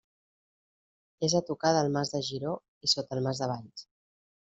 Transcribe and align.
És 1.27 1.35
a 1.39 1.41
tocar 1.49 1.73
del 1.75 1.89
Mas 1.97 2.13
de 2.13 2.21
Giró 2.29 2.55
i 2.87 2.91
sota 2.95 3.19
el 3.19 3.23
Mas 3.29 3.43
de 3.43 3.51
Valls. 3.53 3.85